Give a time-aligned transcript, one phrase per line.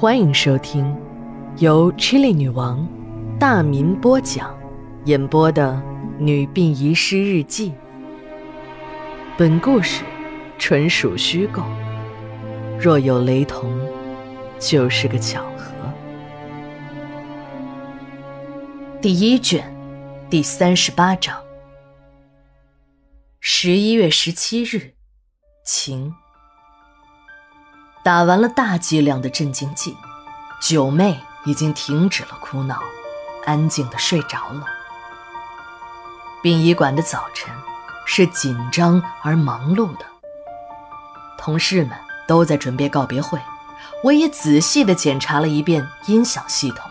[0.00, 0.96] 欢迎收听
[1.56, 2.86] 由 Chili 女王
[3.36, 4.56] 大民播讲、
[5.06, 5.72] 演播的
[6.22, 7.70] 《女病遗失日记》。
[9.36, 10.04] 本故事
[10.56, 11.64] 纯属虚构，
[12.78, 13.72] 若有雷同，
[14.60, 15.72] 就是个巧合。
[19.02, 19.64] 第一卷
[20.30, 21.36] 第三十八章。
[23.40, 24.92] 十一月十七日，
[25.64, 26.14] 晴。
[28.08, 29.94] 打完了大剂量的镇静剂，
[30.62, 32.80] 九妹已经停止了哭闹，
[33.44, 34.64] 安静的睡着了。
[36.42, 37.52] 殡仪馆的早晨
[38.06, 40.06] 是紧张而忙碌的，
[41.36, 41.90] 同事们
[42.26, 43.38] 都在准备告别会，
[44.02, 46.90] 我也仔细的检查了一遍音响系统，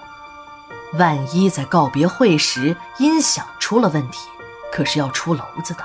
[1.00, 4.20] 万一在告别会时音响出了问题，
[4.72, 5.84] 可是要出篓子的。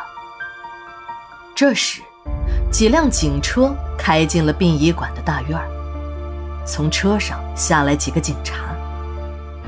[1.54, 2.02] 这时。
[2.72, 5.60] 几辆警车开进了殡仪馆的大院
[6.66, 8.74] 从车上下来几个警察，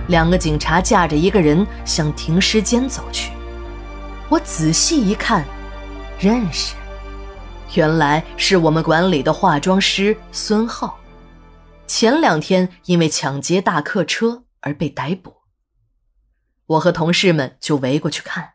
[0.09, 3.31] 两个警察架着一个人向停尸间走去。
[4.31, 5.45] 我仔细一看，
[6.19, 6.75] 认识，
[7.75, 10.99] 原来是我们馆里的化妆师孙浩，
[11.87, 15.35] 前两天因为抢劫大客车而被逮捕。
[16.67, 18.53] 我和同事们就围过去看，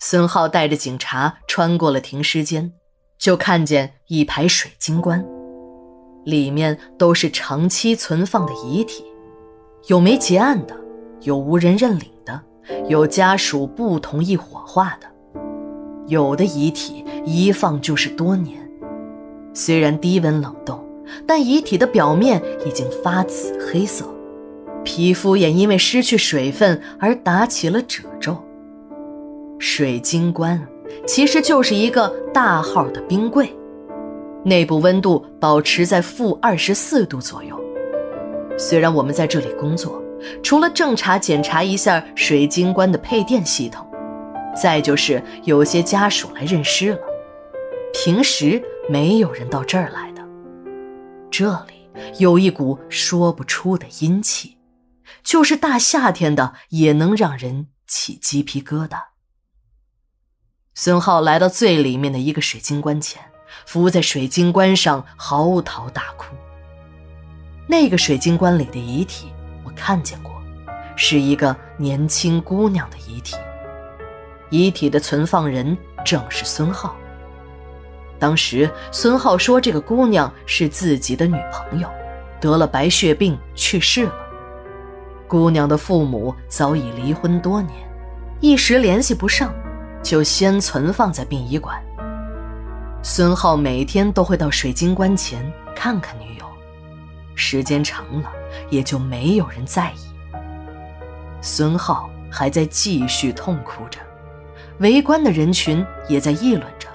[0.00, 2.72] 孙浩带着警察穿过了停尸间。
[3.18, 5.24] 就看见一排水晶棺，
[6.24, 9.04] 里面都是长期存放的遗体，
[9.86, 10.76] 有没结案的，
[11.22, 12.40] 有无人认领的，
[12.88, 15.40] 有家属不同意火化的，
[16.06, 18.60] 有的遗体一放就是多年。
[19.54, 20.84] 虽然低温冷冻，
[21.26, 24.04] 但遗体的表面已经发紫黑色，
[24.84, 28.36] 皮肤也因为失去水分而打起了褶皱。
[29.58, 30.68] 水晶棺。
[31.06, 33.54] 其实就是一个大号的冰柜，
[34.44, 37.58] 内部温度保持在负二十四度左右。
[38.58, 40.02] 虽然我们在这里工作，
[40.42, 43.86] 除了正常检查一下水晶棺的配电系统，
[44.54, 47.00] 再就是有些家属来认尸了，
[47.92, 50.22] 平时没有人到这儿来的。
[51.30, 54.56] 这里有一股说不出的阴气，
[55.22, 59.15] 就是大夏天的也能让人起鸡皮疙瘩。
[60.78, 63.22] 孙浩来到最里面的一个水晶棺前，
[63.64, 66.36] 伏在水晶棺上嚎啕大哭。
[67.66, 69.28] 那个水晶棺里的遗体
[69.64, 70.30] 我看见过，
[70.94, 73.36] 是一个年轻姑娘的遗体。
[74.50, 76.94] 遗体的存放人正是孙浩。
[78.18, 81.88] 当时孙浩说，这个姑娘是自己的女朋友，
[82.38, 84.14] 得了白血病去世了。
[85.26, 87.72] 姑娘的父母早已离婚多年，
[88.40, 89.50] 一时联系不上。
[90.02, 91.82] 就先存放在殡仪馆。
[93.02, 96.46] 孙浩每天都会到水晶棺前看看女友，
[97.34, 98.30] 时间长了
[98.68, 99.98] 也就没有人在意。
[101.40, 104.00] 孙浩还在继续痛哭着，
[104.78, 106.88] 围观的人群也在议论着。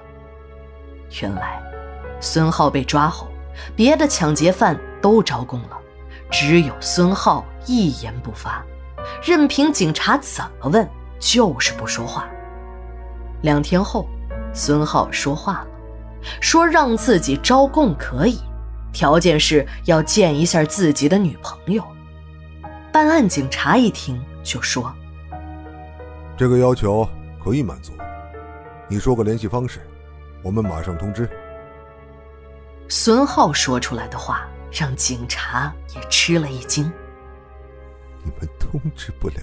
[1.21, 1.61] 原来，
[2.19, 3.27] 孙浩被抓后，
[3.75, 5.77] 别的抢劫犯都招供了，
[6.29, 8.61] 只有孙浩一言不发，
[9.23, 12.27] 任凭警察怎么问，就是不说话。
[13.41, 14.07] 两天后，
[14.53, 15.67] 孙浩说话了，
[16.39, 18.39] 说让自己招供可以，
[18.93, 21.83] 条件是要见一下自己的女朋友。
[22.91, 24.93] 办案警察一听就说
[26.37, 27.07] ：“这个要求
[27.43, 27.93] 可以满足，
[28.87, 29.79] 你说个联系方式，
[30.43, 31.27] 我们马上通知。”
[32.89, 36.83] 孙浩说出来的话让警察也吃了一惊
[38.23, 39.35] ：“你们通知不了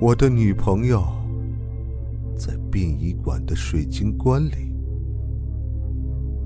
[0.00, 1.04] 我的女朋友。”
[2.76, 4.70] 殡仪馆的水晶棺里。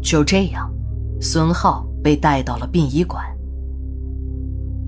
[0.01, 0.73] 就这样，
[1.21, 3.27] 孙浩被带到了殡仪馆。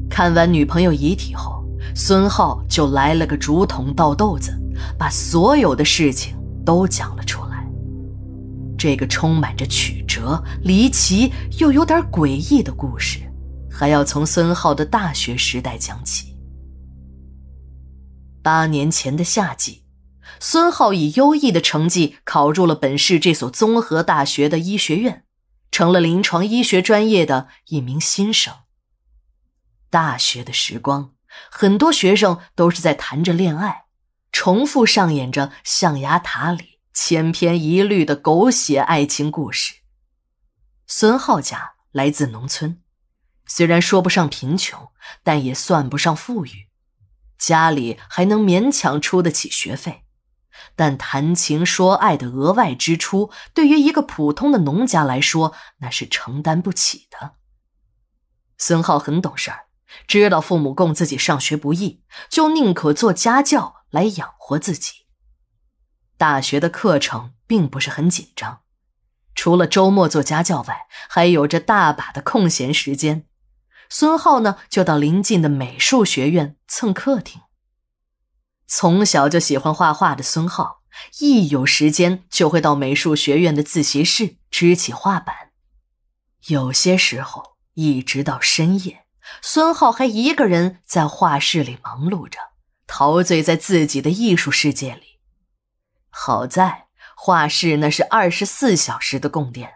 [0.08, 1.64] 看完女朋友遗体后，
[1.96, 4.56] 孙浩就来了个竹筒倒豆子，
[4.96, 7.68] 把所有的事情都讲了出来。
[8.78, 13.18] 这个充满着曲折、离奇又有点诡异的故事，
[13.68, 16.36] 还要从孙浩的大学时代讲起。
[18.44, 19.81] 八年前的夏季。
[20.40, 25.24] 孙浩以优异的成绩考入了本市这所综合大学的医学院，
[25.70, 28.54] 成了临床医学专业的一名新生。
[29.88, 31.12] 大学的时光，
[31.50, 33.84] 很多学生都是在谈着恋爱，
[34.32, 39.74] 重复上演着象牙塔里千篇一律的狗血爱情故事。
[40.86, 42.82] 孙浩家来自农村，
[43.46, 44.88] 虽然说不上贫穷，
[45.22, 46.68] 但也算不上富裕，
[47.38, 50.04] 家里还能勉强出得起学费。
[50.74, 57.32] 但谈情说爱的额外支出，对于一个普通的农家来说，那是承担不起的。
[58.58, 59.66] 孙浩很懂事儿，
[60.06, 65.06] 知道父母供自己上学不易，就宁可做家教来养活自己。
[66.16, 68.60] 大学的课程并不是很紧张，
[69.34, 73.26] 除了周末做家教外，还有着大把的空闲时间。
[73.88, 77.42] 孙浩呢，就到邻近的美术学院蹭课听。
[78.74, 80.80] 从小就喜欢画画的孙浩，
[81.20, 85.50] 一有时间就会到美术学院的自习室支起画板。
[86.46, 89.04] 有些时候，一直到深夜，
[89.42, 92.38] 孙浩还一个人在画室里忙碌着，
[92.86, 95.18] 陶醉在自己的艺术世界里。
[96.08, 99.74] 好在画室那是二十四小时的供电，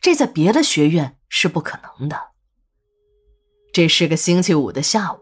[0.00, 2.28] 这在别的学院是不可能的。
[3.74, 5.18] 这是个星期五的下午，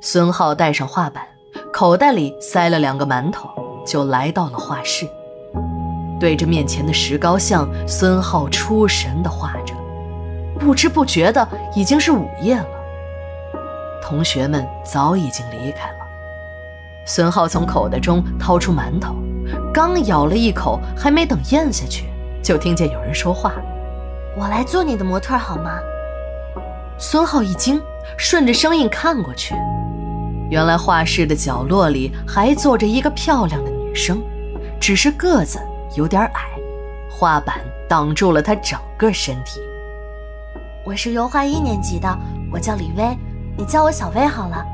[0.00, 1.26] 孙浩带上画板，
[1.72, 3.48] 口袋里塞了两个馒头，
[3.86, 5.08] 就来到了画室。
[6.18, 9.74] 对着面前的石膏像，孙浩出神地画着，
[10.58, 12.66] 不知不觉的已经是午夜了。
[14.02, 15.96] 同学们早已经离开了。
[17.04, 19.14] 孙浩从口袋中掏出馒头。
[19.72, 22.06] 刚咬了一口，还没等咽下去，
[22.42, 23.52] 就听见有人说话
[24.36, 25.78] ：“我来做你的模特好吗？”
[26.98, 27.80] 孙浩一惊，
[28.16, 29.54] 顺着声音看过去，
[30.48, 34.22] 原来画室的角落里还坐着一个漂亮的女生，
[34.80, 35.58] 只是个子
[35.96, 36.40] 有点矮，
[37.10, 39.60] 画板挡住了她整个身体。
[40.84, 42.16] 我是油画一年级的，
[42.52, 43.18] 我叫李薇，
[43.58, 44.64] 你叫我小薇好了。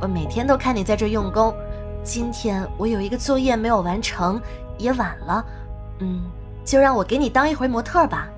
[0.00, 1.54] 我每天都看你在这用功。
[2.02, 4.40] 今天我有一个作业没有完成，
[4.78, 5.44] 也晚了，
[5.98, 6.22] 嗯，
[6.64, 8.28] 就让我给你当一回模特吧。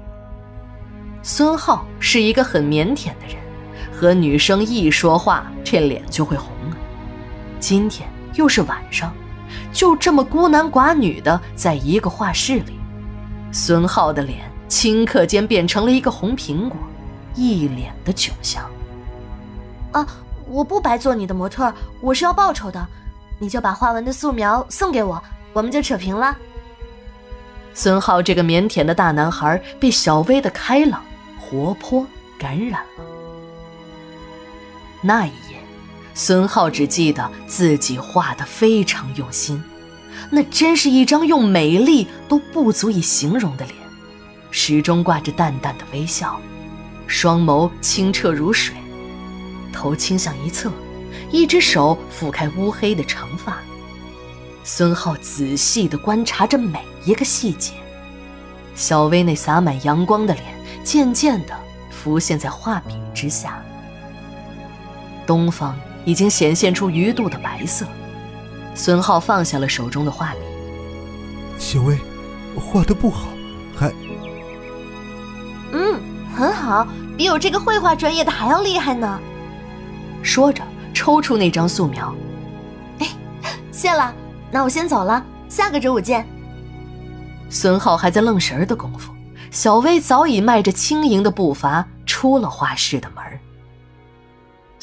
[1.22, 3.36] 孙浩是一个很腼腆的人，
[3.92, 6.53] 和女生一说话，这脸就会红。
[7.66, 9.10] 今天又是晚上，
[9.72, 12.78] 就这么孤男寡女的在一个画室里，
[13.52, 16.76] 孙浩的脸顷刻间变成了一个红苹果，
[17.34, 18.62] 一脸的窘相。
[19.92, 20.06] 啊，
[20.46, 21.72] 我不白做你的模特，
[22.02, 22.86] 我是要报酬的。
[23.38, 25.24] 你就把画完的素描送给我，
[25.54, 26.36] 我们就扯平了。
[27.72, 31.02] 孙浩这个腼腆的大男孩被小薇的开朗、
[31.40, 32.06] 活泼
[32.38, 33.04] 感染了。
[35.00, 35.34] 那一夜，
[36.14, 39.62] 孙浩只记得自己画的非常用心，
[40.30, 43.76] 那真是一张用美丽都不足以形容的脸，
[44.50, 46.40] 始终挂着淡淡的微笑，
[47.06, 48.74] 双眸清澈如水，
[49.72, 50.72] 头倾向一侧。
[51.30, 53.58] 一只手抚开乌黑的长发，
[54.62, 57.72] 孙浩仔细地观察着每一个细节。
[58.76, 60.44] 小薇那洒满阳光的脸
[60.84, 61.56] 渐渐地
[61.90, 63.60] 浮现在画笔之下，
[65.26, 67.86] 东方已经显现出鱼肚的白色。
[68.74, 70.38] 孙浩放下了手中的画笔。
[71.58, 71.98] 小薇，
[72.56, 73.28] 画的不好，
[73.76, 73.92] 还……
[75.72, 76.00] 嗯，
[76.34, 76.86] 很好，
[77.16, 79.20] 比我这个绘画专业的还要厉害呢。
[80.22, 80.62] 说着。
[80.96, 82.14] 抽出那张素描，
[83.00, 83.08] 哎，
[83.72, 84.14] 谢了，
[84.48, 86.24] 那我先走了，下个周五见。
[87.50, 89.12] 孙浩还在愣神儿的功夫，
[89.50, 93.24] 小薇早已迈着轻盈的步伐出了画室的门。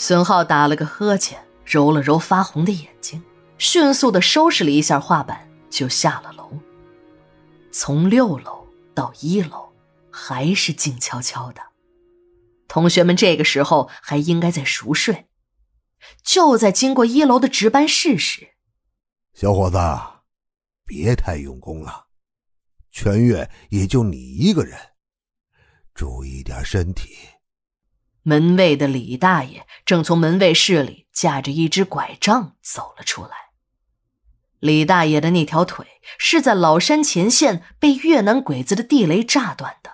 [0.04, 3.24] 孙浩打了个呵欠，揉了揉发红的眼睛，
[3.60, 6.60] 迅速的收拾了一下画板，就下了楼。
[7.72, 9.72] 从六楼到一楼，
[10.10, 11.62] 还是静悄悄的，
[12.68, 15.28] 同学们这个时候还应该在熟睡。
[16.24, 18.56] 就在经过一楼的值班室时，
[19.36, 19.78] 小伙子，
[20.84, 22.08] 别太用功了，
[22.92, 24.80] 全院也就你一个人，
[25.94, 27.16] 注意点身体。
[28.24, 33.30] 门卫的李大爷正从门卫室里架着一只拐杖走了出来。
[34.60, 35.88] 李大爷的那条腿
[36.20, 39.90] 是在老山前线被越南鬼子的地雷炸断的，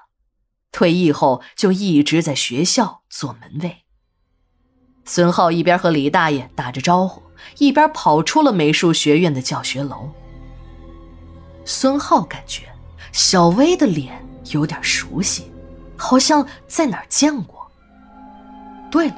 [0.73, 3.85] 退役后就一直在学校做门卫。
[5.05, 7.23] 孙浩一边和李大爷打着招呼，
[7.59, 10.11] 一边跑出了美术学院的教学楼。
[11.63, 12.63] 孙浩感觉
[13.13, 15.49] 小薇的脸有点熟悉，
[15.95, 17.56] 好像在哪儿见过。
[18.89, 19.15] 对了，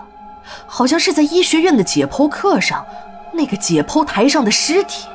[0.65, 2.85] 好像是在医学院的解剖课上，
[3.33, 5.07] 那个解剖台上的尸体。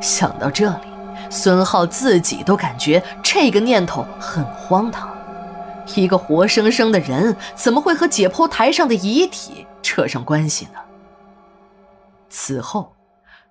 [0.00, 0.88] 想到这里，
[1.30, 5.08] 孙浩自己都感觉这个念头很荒唐。
[5.94, 10.78] 一个活生生的人怎么会和解剖台上的遗体扯上关系呢？
[12.28, 12.94] 此后，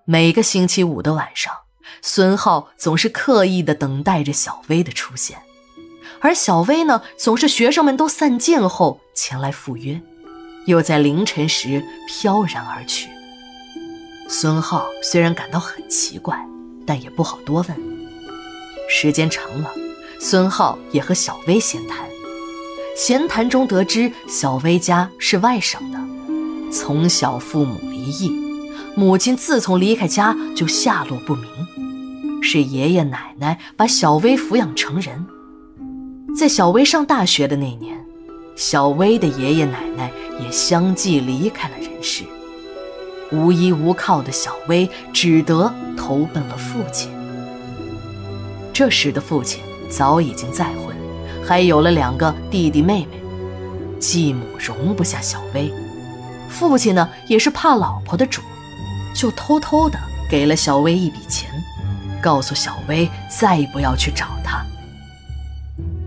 [0.04, 1.52] 每个星期五的晚上，
[2.00, 5.38] 孙浩总是刻意的等待着小薇的出现，
[6.20, 10.00] 而小薇呢，总是学生们都散尽后前来赴约，
[10.66, 13.08] 又在凌晨时飘然而去。
[14.28, 16.38] 孙浩虽然感到很奇怪，
[16.86, 17.76] 但也不好多问。
[18.88, 19.72] 时间长了，
[20.20, 22.06] 孙浩也和小薇闲谈。
[22.94, 25.98] 闲谈中得知小薇家是外省的，
[26.70, 28.30] 从小父母离异，
[28.94, 35.26] 母亲自从离开家就下落不明，是爷爷奶奶把小薇抚养成人。
[36.40, 38.02] 在小薇上大学的那年，
[38.56, 40.10] 小薇的爷爷奶奶
[40.42, 42.24] 也相继离开了人世，
[43.30, 47.10] 无依无靠的小薇只得投奔了父亲。
[48.72, 50.96] 这时的父亲早已经再婚。
[51.46, 53.20] 还有了两个弟弟妹妹，
[53.98, 55.70] 继母容不下小薇，
[56.48, 58.40] 父亲呢也是怕老婆的主，
[59.14, 59.98] 就偷偷的
[60.30, 61.50] 给了小薇一笔钱，
[62.22, 64.64] 告诉小薇再不要去找他。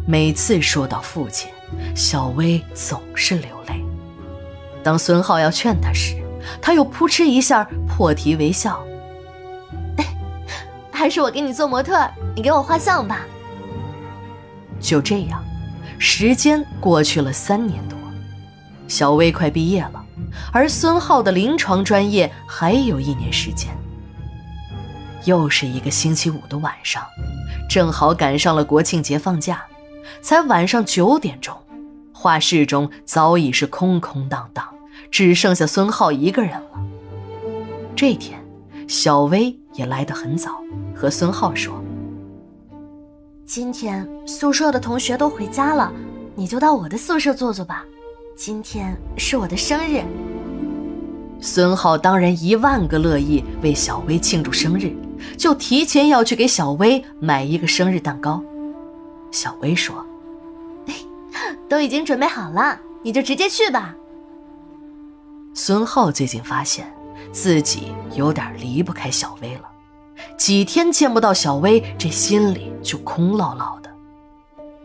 [0.05, 1.49] 每次说到父亲，
[1.95, 3.81] 小薇总是流泪。
[4.83, 6.21] 当孙浩要劝她时，
[6.61, 8.83] 她又扑哧一下破涕为笑
[10.91, 12.05] ：“还是我给你做模特，
[12.35, 13.21] 你给我画像吧。”
[14.81, 15.41] 就这样，
[15.97, 17.97] 时间过去了三年多，
[18.89, 20.05] 小薇快毕业了，
[20.51, 23.69] 而孙浩的临床专业还有一年时间。
[25.23, 27.01] 又是一个星期五的晚上，
[27.69, 29.63] 正好赶上了国庆节放假，
[30.21, 31.55] 才晚上九点钟，
[32.13, 34.65] 画室中早已是空空荡荡，
[35.11, 36.85] 只剩下孙浩一个人了。
[37.95, 38.39] 这天，
[38.87, 40.61] 小薇也来得很早，
[40.95, 41.73] 和孙浩说。
[43.45, 45.91] 今天宿舍的同学都回家了，
[46.35, 47.85] 你就到我的宿舍坐坐吧。
[48.35, 50.03] 今天是我的生日。
[51.39, 54.91] 孙浩当然一万个乐意为小薇庆祝生日，
[55.37, 58.41] 就提前要去给小薇买一个生日蛋糕。
[59.33, 60.05] 小薇说
[61.67, 63.95] ：“都已经准备好了，你就直接去吧。”
[65.55, 66.85] 孙浩最近发现
[67.31, 69.63] 自己有点离不开小薇了。
[70.37, 73.89] 几天见不到小薇，这心里就空落落的。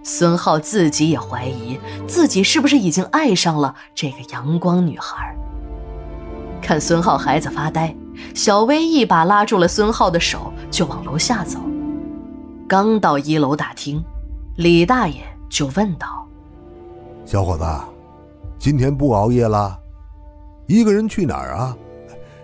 [0.02, 5.36] 孙浩自己也怀疑自己是不是已经爱上了这个阳光女孩。
[6.62, 7.94] 看孙浩孩子发呆，
[8.34, 11.60] 小薇一把拉住了孙浩的手，就往楼下走。
[12.66, 14.02] 刚到一楼大厅，
[14.58, 16.26] 李大爷就问道
[17.24, 17.64] ：“小伙子，
[18.58, 19.78] 今天不熬夜了？
[20.66, 21.76] 一个人去哪儿啊？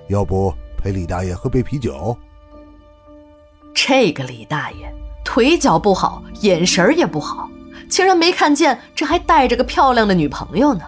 [0.09, 2.16] 要不陪李大爷喝杯啤酒？”
[3.75, 4.94] 这个李大爷
[5.25, 7.50] 腿脚不好，眼神也不好，
[7.88, 10.85] 竟然没看见这还带着个漂亮的女朋友呢。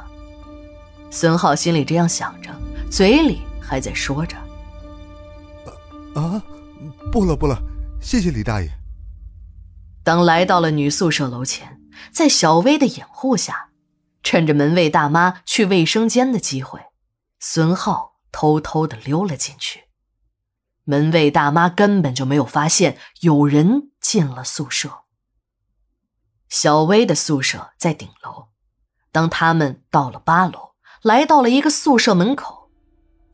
[1.10, 2.50] 孙浩心里这样想着，
[2.88, 4.36] 嘴里还在说着
[6.14, 6.40] ：“啊，
[7.10, 7.58] 不了不了，
[8.00, 8.70] 谢谢李大爷。”
[10.06, 11.80] 当来到了女宿舍楼前，
[12.12, 13.70] 在小薇的掩护下，
[14.22, 16.78] 趁着门卫大妈去卫生间的机会，
[17.40, 19.88] 孙浩偷偷的溜了进去。
[20.84, 25.00] 门卫大妈根本就没有发现有人进了宿舍。
[26.48, 28.50] 小薇的宿舍在顶楼，
[29.10, 32.70] 当他们到了八楼，来到了一个宿舍门口，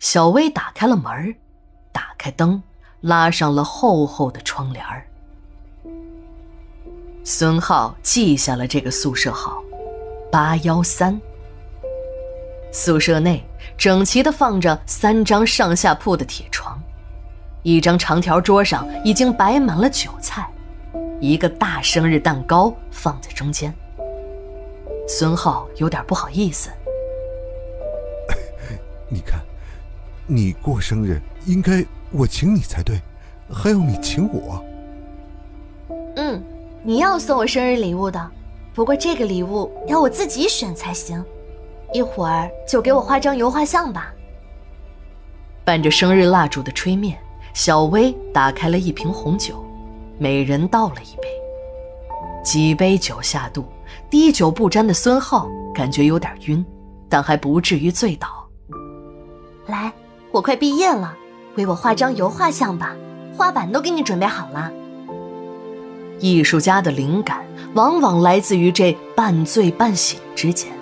[0.01, 1.39] 小薇打开了门，
[1.93, 2.63] 打开灯，
[3.03, 4.83] 拉上了厚厚的窗帘
[7.25, 9.63] 孙浩记下了这个宿舍号：
[10.31, 11.21] 八幺三。
[12.73, 13.45] 宿舍内
[13.79, 16.77] 整齐的放着三张上下铺的铁床。
[17.63, 20.51] 一张长条桌上已经摆满了酒菜，
[21.21, 23.73] 一个大生日蛋糕放在中间。
[25.07, 26.71] 孙浩有点不好意思
[29.09, 29.41] ：“你看，
[30.27, 33.01] 你过生日应该我请你才对，
[33.49, 34.65] 还要你请我。
[36.17, 36.43] ”“嗯，
[36.85, 38.31] 你要送我生日礼物的，
[38.75, 41.25] 不过这个礼物要我自己选才行。
[41.93, 44.13] 一会儿就给我画张油画像吧。”
[45.65, 47.17] 伴着生日蜡烛的吹灭。
[47.55, 49.63] 小薇打开了一瓶红酒，
[50.19, 51.29] 每人倒了一杯。
[52.43, 53.67] 几杯酒下肚，
[54.09, 56.65] 滴酒不沾的孙浩感觉有点晕，
[57.11, 58.49] 但还不至于醉倒。
[59.67, 59.93] 来，
[60.31, 61.15] 我快毕业了，
[61.57, 62.97] 为我画张油画像吧，
[63.37, 64.73] 画板都给你准备好了。
[66.23, 70.73] 艺术家的灵感往往来自于这半醉半醒之间。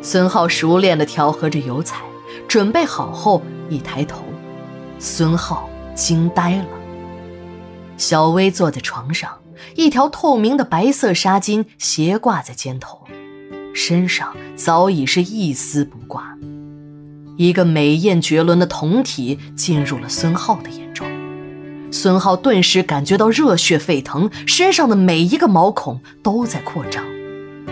[0.00, 2.02] 孙浩熟练地调和着油彩，
[2.48, 4.24] 准备好后一抬头，
[4.98, 5.68] 孙浩。
[5.94, 6.66] 惊呆了。
[7.96, 9.30] 小薇坐在床上，
[9.76, 13.04] 一条透明的白色纱巾斜挂在肩头，
[13.72, 16.36] 身上早已是一丝不挂。
[17.36, 20.83] 一个美艳绝伦的酮体进入了孙浩的眼，
[21.94, 27.04] 孙浩顿时感觉到热血沸腾，身上的每一个毛孔都在扩张，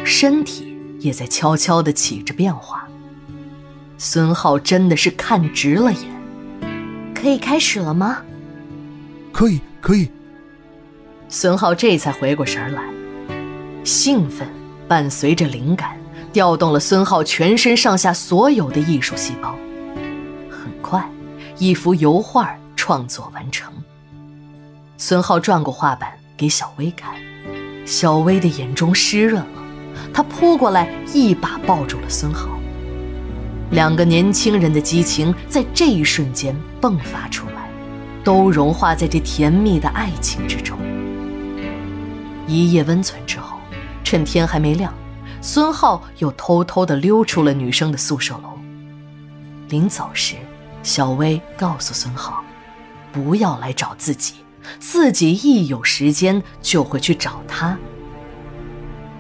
[0.04, 2.86] 身体也在悄悄地起着变化。
[3.98, 6.22] 孙浩真的是看直了眼。
[7.12, 8.18] 可以开始了吗？
[9.32, 10.08] 可以，可以。
[11.28, 12.84] 孙浩这才回过神来，
[13.82, 14.46] 兴奋
[14.86, 15.96] 伴随着灵感，
[16.32, 19.56] 调动了孙浩全身上下所有的艺术细胞。
[20.48, 21.10] 很快，
[21.58, 23.72] 一幅油画创作完成。
[25.04, 27.12] 孙浩转过画板给小薇看，
[27.84, 29.62] 小薇的眼中湿润了，
[30.14, 32.56] 她扑过来一把抱住了孙浩。
[33.72, 37.68] 两个年轻人的激情在这一瞬间迸发出来，
[38.22, 40.78] 都融化在这甜蜜的爱情之中。
[42.46, 43.58] 一夜温存之后，
[44.04, 44.94] 趁天还没亮，
[45.40, 48.56] 孙浩又偷偷地溜出了女生的宿舍楼。
[49.68, 50.36] 临走时，
[50.84, 52.44] 小薇告诉孙浩，
[53.10, 54.34] 不要来找自己，
[54.78, 57.78] 自己一有时间就会去找他。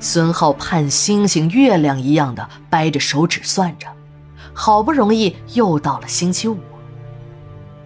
[0.00, 3.86] 孙浩盼星星月亮一样的掰着手指算着。
[4.54, 6.58] 好不容易又到了星期五，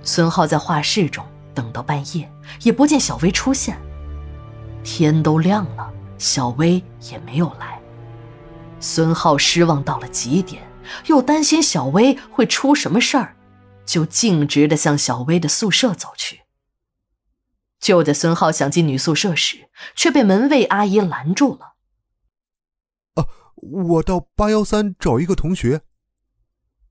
[0.02, 2.28] 孙浩在画室中等到半夜，
[2.62, 3.78] 也不见小薇出现。
[4.82, 7.78] 天都亮了，小薇也没有来。
[8.80, 10.60] 孙浩失望到了极点，
[11.06, 13.36] 又担心小薇会出什么事儿，
[13.84, 16.40] 就径直的向小薇的宿舍走去。
[17.78, 21.74] 就在孙浩想进女宿舍时，却被门卫阿姨拦住了。
[23.14, 25.82] “啊，我到八幺三找一个同学。”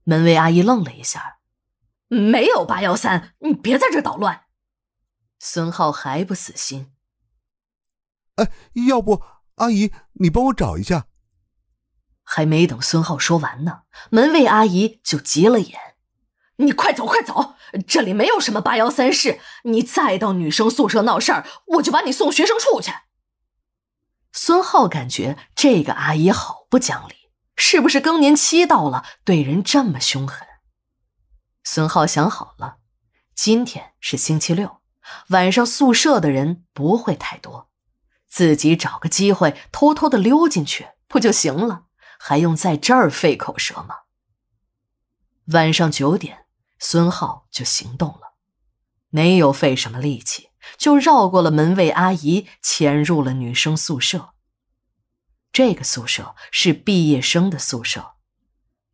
[0.04, 1.40] 门卫阿姨愣了一下
[2.08, 4.46] ，“没有八幺三，你别在这捣乱。”
[5.40, 6.94] 孙浩还不死心
[8.38, 8.52] ，“哎，
[8.88, 9.22] 要不
[9.56, 11.08] 阿姨你帮我找一下？”
[12.28, 15.80] 还没等孙浩说完呢，门卫阿姨就急了眼
[16.58, 17.56] ，“你快走快走，
[17.88, 22.92] 这里没有什么八幺三室，你再到女生宿舍闹事儿，我就把你送学生处去。”
[24.32, 27.16] 孙浩感觉这个阿姨好不讲理。
[27.58, 30.46] 是不是更年期到了，对人这么凶狠？
[31.64, 32.80] 孙浩想好了，
[33.34, 34.82] 今天是星期六，
[35.30, 37.70] 晚上宿舍的人不会太多，
[38.28, 41.84] 自己找个机会偷偷的溜进去不就行了？
[42.20, 44.00] 还用在这儿费口舌吗？
[45.54, 46.45] 晚上九点，
[46.80, 48.36] 孙浩就行动了，
[49.10, 54.34] 没有费什么力气，就绕过了门卫阿姨，潜入了女生宿舍。
[55.52, 58.16] 这个宿舍是毕业生的宿舍，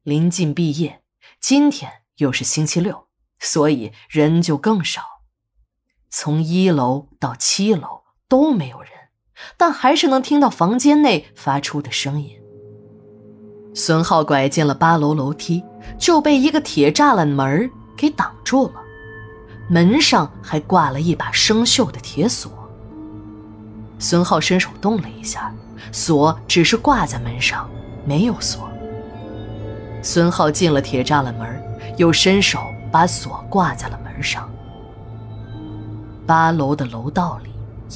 [0.03, 1.03] 临近毕业，
[1.39, 3.07] 今天又是星期六，
[3.39, 5.23] 所以人就更少。
[6.09, 8.91] 从一楼到七楼都没有人，
[9.57, 12.40] 但还是能听到房间内发出的声音。
[13.73, 15.63] 孙浩拐进了八楼楼梯，
[15.97, 18.73] 就被一个铁栅栏门给挡住了，
[19.69, 22.51] 门上还挂了一把生锈的铁锁。
[23.97, 25.53] 孙浩伸手动了一下。
[25.91, 27.67] 锁只是挂在门上，
[28.05, 28.69] 没有锁。
[30.03, 31.61] 孙浩进了铁栅栏门，
[31.97, 32.59] 又伸手
[32.91, 34.49] 把锁挂在了门上。
[36.25, 37.49] 八楼的楼道里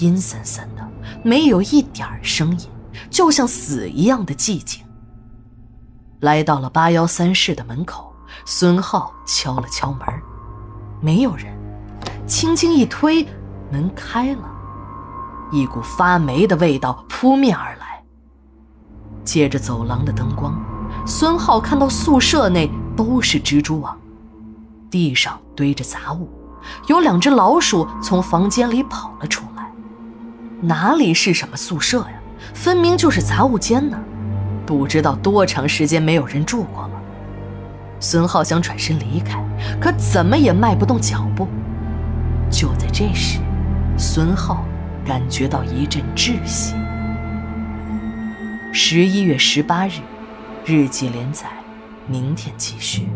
[0.03, 0.85] 阴森森的，
[1.23, 2.67] 没有一点声音，
[3.09, 4.83] 就像死一样的寂静。
[6.21, 8.13] 来到了八幺三室的门口，
[8.45, 10.01] 孙浩敲了敲门，
[11.01, 11.47] 没有人。
[12.25, 13.27] 轻轻一推，
[13.71, 14.49] 门开了。
[15.51, 18.01] 一股发霉的味道扑面而来。
[19.23, 20.59] 借着走廊的灯光，
[21.05, 23.95] 孙浩看到宿舍内都是蜘蛛网，
[24.89, 26.29] 地上堆着杂物，
[26.87, 29.71] 有两只老鼠从房间里跑了出来。
[30.61, 32.19] 哪里是什么宿舍呀？
[32.53, 33.97] 分明就是杂物间呢！
[34.65, 37.01] 不知道多长时间没有人住过了。
[37.99, 39.43] 孙浩想转身离开，
[39.79, 41.47] 可怎么也迈不动脚步。
[42.49, 43.39] 就在这时，
[43.97, 44.65] 孙浩。
[45.07, 46.73] 感觉到一阵窒息。
[48.73, 50.01] 十一月十八日，
[50.65, 51.45] 日记连载，
[52.07, 53.07] 明天继续。